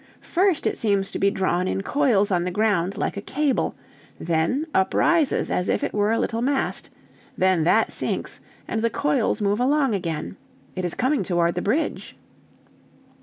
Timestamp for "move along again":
9.41-10.37